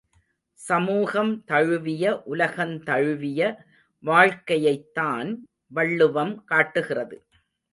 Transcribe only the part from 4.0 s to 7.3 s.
வாழ்க்கையைத்தான் வள்ளுவம் காட்டுகிறது.